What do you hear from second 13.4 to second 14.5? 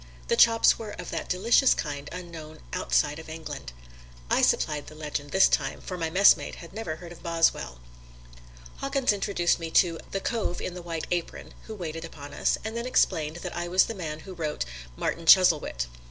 that I was the man who